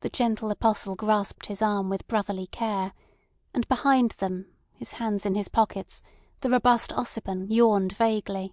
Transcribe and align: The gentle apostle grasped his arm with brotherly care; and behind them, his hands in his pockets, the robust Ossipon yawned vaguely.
The 0.00 0.10
gentle 0.10 0.50
apostle 0.50 0.94
grasped 0.94 1.46
his 1.46 1.62
arm 1.62 1.88
with 1.88 2.06
brotherly 2.06 2.48
care; 2.48 2.92
and 3.54 3.66
behind 3.66 4.10
them, 4.18 4.52
his 4.74 4.90
hands 5.00 5.24
in 5.24 5.36
his 5.36 5.48
pockets, 5.48 6.02
the 6.42 6.50
robust 6.50 6.90
Ossipon 6.92 7.46
yawned 7.48 7.96
vaguely. 7.96 8.52